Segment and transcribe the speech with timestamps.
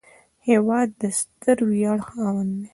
[0.47, 2.67] هېواد د ستر ویاړ خاوند دی